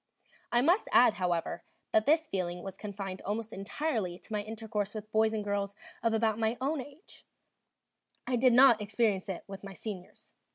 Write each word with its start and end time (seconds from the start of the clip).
I 0.51 0.61
must 0.61 0.89
add, 0.91 1.13
however, 1.13 1.61
that 1.91 2.07
this 2.07 2.27
feeling 2.27 2.63
was 2.63 2.75
confined 2.75 3.21
almost 3.21 3.53
entirely 3.53 4.17
to 4.17 4.33
my 4.33 4.41
intercourse 4.41 4.95
with 4.95 5.11
boys 5.11 5.31
and 5.31 5.43
girls 5.43 5.75
of 6.01 6.11
about 6.11 6.39
my 6.39 6.57
own 6.59 6.81
age; 6.81 7.23
I 8.25 8.35
did 8.35 8.53
not 8.53 8.81
experience 8.81 9.29
it 9.29 9.43
with 9.45 9.63
my 9.63 9.73
seniors. 9.73 10.33